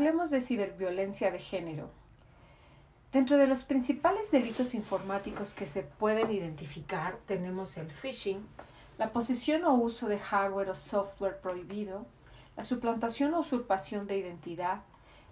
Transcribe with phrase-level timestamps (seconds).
[0.00, 1.90] hablemos de ciberviolencia de género.
[3.12, 8.46] Dentro de los principales delitos informáticos que se pueden identificar tenemos el phishing,
[8.96, 12.06] la posesión o uso de hardware o software prohibido,
[12.56, 14.80] la suplantación o usurpación de identidad,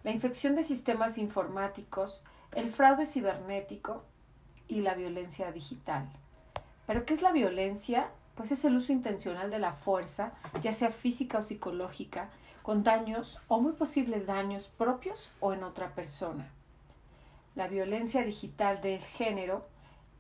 [0.05, 2.23] la infección de sistemas informáticos,
[2.53, 4.03] el fraude cibernético
[4.69, 6.11] y la violencia digital.
[6.87, 8.11] ¿Pero qué es la violencia?
[8.35, 12.29] Pues es el uso intencional de la fuerza, ya sea física o psicológica,
[12.69, 16.53] con daños o muy posibles daños propios o en otra persona.
[17.55, 19.67] La violencia digital de género,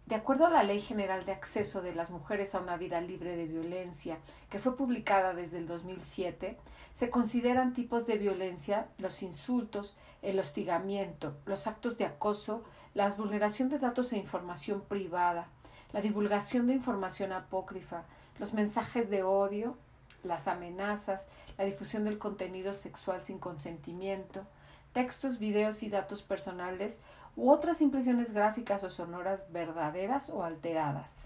[0.06, 3.36] de acuerdo a la Ley General de Acceso de las Mujeres a una Vida Libre
[3.36, 4.16] de Violencia,
[4.48, 6.56] que fue publicada desde el 2007,
[6.94, 13.68] se consideran tipos de violencia los insultos, el hostigamiento, los actos de acoso, la vulneración
[13.68, 15.48] de datos e información privada,
[15.92, 18.04] la divulgación de información apócrifa,
[18.38, 19.76] los mensajes de odio,
[20.22, 24.44] las amenazas, la difusión del contenido sexual sin consentimiento,
[24.92, 27.02] textos, videos y datos personales
[27.36, 31.22] u otras impresiones gráficas o sonoras verdaderas o alteradas.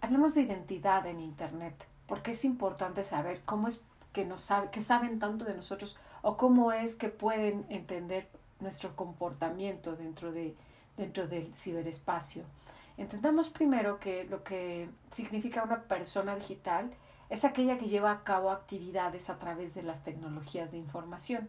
[0.00, 4.82] Hablemos de identidad en Internet, porque es importante saber cómo es que, nos sabe, que
[4.82, 8.28] saben tanto de nosotros o cómo es que pueden entender
[8.60, 10.54] nuestro comportamiento dentro, de,
[10.96, 12.44] dentro del ciberespacio.
[12.96, 16.92] Entendamos primero que lo que significa una persona digital
[17.30, 21.48] es aquella que lleva a cabo actividades a través de las tecnologías de información.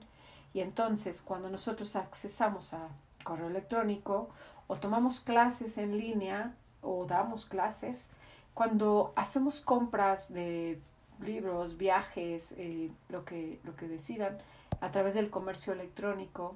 [0.54, 2.90] Y entonces, cuando nosotros accesamos a
[3.24, 4.30] correo electrónico
[4.68, 8.10] o tomamos clases en línea o damos clases,
[8.54, 10.80] cuando hacemos compras de
[11.22, 14.38] libros, viajes, eh, lo, que, lo que decidan
[14.82, 16.56] a través del comercio electrónico,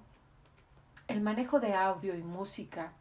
[1.08, 2.94] el manejo de audio y música,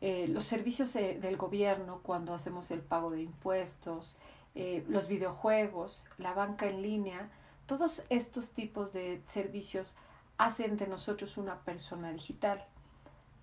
[0.00, 4.16] eh, los servicios eh, del gobierno cuando hacemos el pago de impuestos,
[4.54, 7.30] los videojuegos, la banca en línea,
[7.66, 9.94] todos estos tipos de servicios
[10.38, 12.64] hacen de nosotros una persona digital.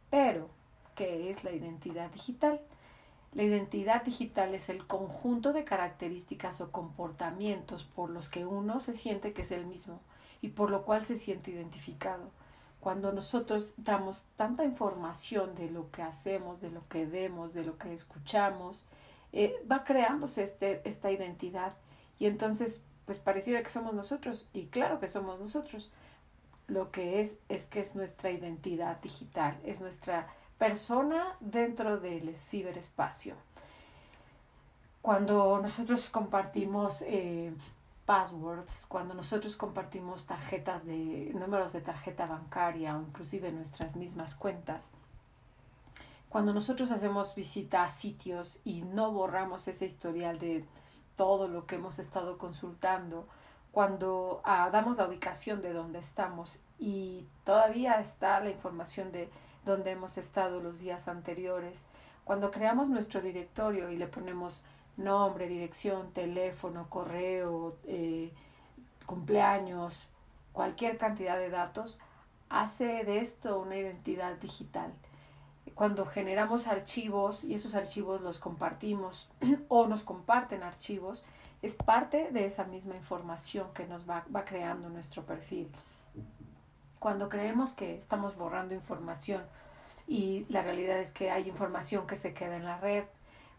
[0.09, 0.49] Pero,
[0.95, 2.59] ¿qué es la identidad digital?
[3.33, 8.93] La identidad digital es el conjunto de características o comportamientos por los que uno se
[8.93, 9.99] siente que es el mismo
[10.41, 12.31] y por lo cual se siente identificado.
[12.79, 17.77] Cuando nosotros damos tanta información de lo que hacemos, de lo que vemos, de lo
[17.77, 18.87] que escuchamos,
[19.33, 21.73] eh, va creándose este, esta identidad
[22.19, 25.91] y entonces pues pareciera que somos nosotros y claro que somos nosotros.
[26.67, 30.27] Lo que es es que es nuestra identidad digital, es nuestra
[30.57, 33.35] persona dentro del ciberespacio.
[35.01, 37.53] Cuando nosotros compartimos eh,
[38.05, 44.91] passwords, cuando nosotros compartimos tarjetas de números de tarjeta bancaria o inclusive nuestras mismas cuentas,
[46.29, 50.65] cuando nosotros hacemos visita a sitios y no borramos ese historial de
[51.15, 53.27] todo lo que hemos estado consultando,
[53.71, 59.29] cuando ah, damos la ubicación de donde estamos y todavía está la información de
[59.65, 61.85] donde hemos estado los días anteriores.
[62.23, 64.63] Cuando creamos nuestro directorio y le ponemos
[64.97, 68.33] nombre, dirección, teléfono, correo, eh,
[69.05, 70.09] cumpleaños,
[70.53, 71.99] cualquier cantidad de datos,
[72.49, 74.93] hace de esto una identidad digital.
[75.77, 79.29] Cuando generamos archivos y esos archivos los compartimos
[79.67, 81.23] o nos comparten archivos,
[81.61, 85.69] es parte de esa misma información que nos va, va creando nuestro perfil.
[86.97, 89.43] Cuando creemos que estamos borrando información
[90.07, 93.03] y la realidad es que hay información que se queda en la red,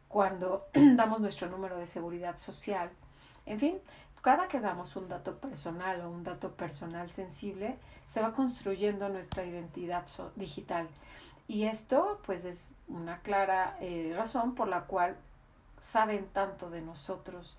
[0.09, 2.91] cuando damos nuestro número de seguridad social,
[3.47, 3.79] en fin,
[4.23, 9.45] cada que damos un dato personal o un dato personal sensible, se va construyendo nuestra
[9.45, 10.89] identidad digital.
[11.49, 15.17] Y esto, pues, es una clara eh, razón por la cual
[15.81, 17.57] saben tanto de nosotros,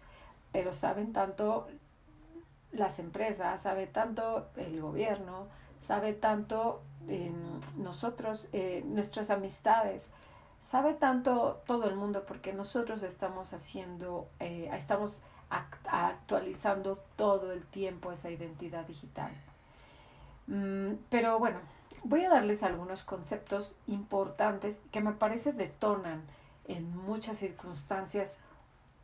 [0.51, 1.67] pero saben tanto
[2.71, 5.47] las empresas, sabe tanto el gobierno,
[5.79, 6.81] sabe tanto
[7.77, 10.11] nosotros, eh, nuestras amistades,
[10.61, 18.11] sabe tanto todo el mundo porque nosotros estamos haciendo, eh, estamos actualizando todo el tiempo
[18.11, 19.31] esa identidad digital.
[20.47, 21.59] Mm, pero bueno,
[22.03, 26.23] voy a darles algunos conceptos importantes que me parece detonan
[26.67, 28.39] en muchas circunstancias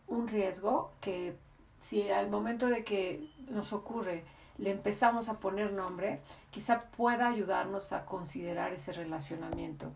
[0.07, 1.35] un riesgo que
[1.81, 4.23] si al momento de que nos ocurre
[4.57, 6.21] le empezamos a poner nombre,
[6.51, 9.91] quizá pueda ayudarnos a considerar ese relacionamiento.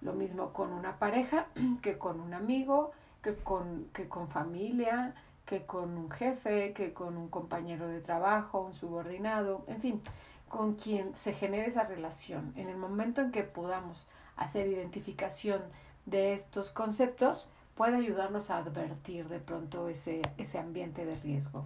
[0.00, 1.46] Lo mismo con una pareja,
[1.82, 2.92] que con un amigo,
[3.22, 5.14] que con, que con familia,
[5.48, 10.02] que con un jefe, que con un compañero de trabajo, un subordinado, en fin,
[10.46, 12.52] con quien se genere esa relación.
[12.54, 15.62] En el momento en que podamos hacer identificación
[16.04, 21.64] de estos conceptos, puede ayudarnos a advertir de pronto ese, ese ambiente de riesgo.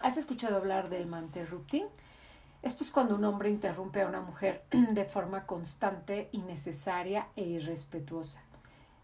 [0.00, 1.84] ¿Has escuchado hablar del manterrupting?
[2.62, 8.40] Esto es cuando un hombre interrumpe a una mujer de forma constante, innecesaria e irrespetuosa.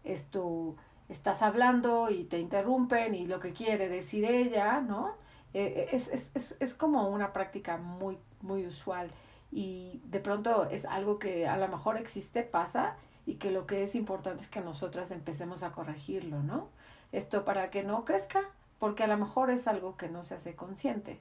[0.03, 0.75] Esto
[1.09, 5.15] estás hablando y te interrumpen y lo que quiere decir ella, ¿no?
[5.53, 9.09] Eh, es, es, es, es, como una práctica muy, muy usual
[9.51, 12.95] y de pronto es algo que a lo mejor existe, pasa
[13.25, 16.69] y que lo que es importante es que nosotras empecemos a corregirlo, ¿no?
[17.11, 18.41] Esto para que no crezca,
[18.77, 21.19] porque a lo mejor es algo que no se hace consciente,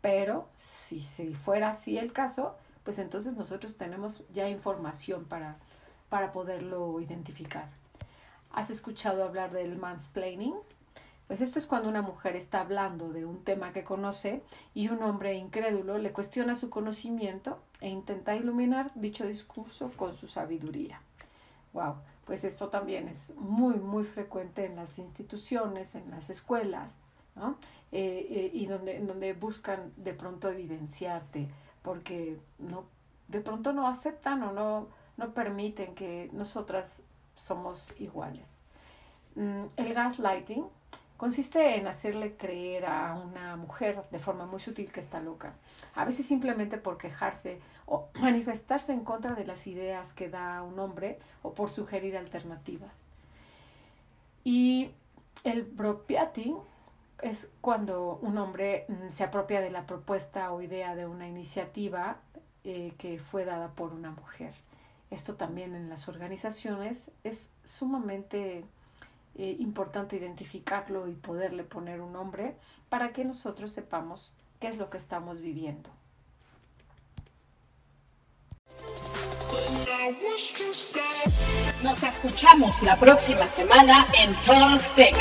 [0.00, 2.54] pero si, si fuera así el caso,
[2.84, 5.56] pues entonces nosotros tenemos ya información para,
[6.08, 7.68] para poderlo identificar.
[8.54, 10.54] ¿Has escuchado hablar del mansplaining?
[11.26, 15.02] Pues esto es cuando una mujer está hablando de un tema que conoce y un
[15.02, 21.00] hombre incrédulo le cuestiona su conocimiento e intenta iluminar dicho discurso con su sabiduría.
[21.72, 21.96] Wow,
[22.26, 26.98] pues esto también es muy, muy frecuente en las instituciones, en las escuelas,
[27.34, 27.58] ¿no?
[27.90, 31.48] Eh, eh, y donde, donde buscan de pronto evidenciarte,
[31.82, 32.84] porque no,
[33.26, 34.86] de pronto no aceptan o no,
[35.16, 37.02] no permiten que nosotras
[37.34, 38.62] somos iguales.
[39.34, 40.64] Mm, el gaslighting
[41.16, 45.54] consiste en hacerle creer a una mujer de forma muy sutil que está loca,
[45.94, 50.78] a veces simplemente por quejarse o manifestarse en contra de las ideas que da un
[50.78, 53.06] hombre o por sugerir alternativas.
[54.44, 54.90] Y
[55.44, 56.58] el bropiating
[57.22, 62.18] es cuando un hombre mm, se apropia de la propuesta o idea de una iniciativa
[62.64, 64.54] eh, que fue dada por una mujer.
[65.14, 68.64] Esto también en las organizaciones es sumamente
[69.36, 72.56] eh, importante identificarlo y poderle poner un nombre
[72.88, 75.88] para que nosotros sepamos qué es lo que estamos viviendo.
[81.84, 84.34] Nos escuchamos la próxima semana en
[84.96, 85.14] Tech.